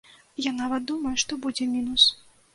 Я 0.45 0.53
нават 0.61 0.87
думаю, 0.93 1.13
што 1.25 1.39
будзе 1.45 1.71
мінус. 1.77 2.09